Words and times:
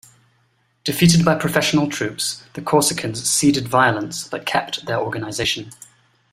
Defeated 0.83 1.23
by 1.23 1.35
professional 1.35 1.87
troops 1.87 2.41
the 2.53 2.61
Corsicans 2.63 3.17
ceded 3.29 3.67
violence 3.67 4.27
but 4.27 4.47
kept 4.47 4.87
their 4.87 4.97
organisation. 4.99 5.69